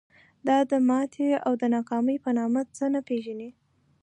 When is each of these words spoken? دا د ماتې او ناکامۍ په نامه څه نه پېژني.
دا 0.47 0.57
د 0.71 0.73
ماتې 0.87 1.29
او 1.45 1.53
ناکامۍ 1.75 2.17
په 2.25 2.29
نامه 2.37 2.61
څه 2.77 2.85
نه 2.93 3.01
پېژني. 3.07 3.49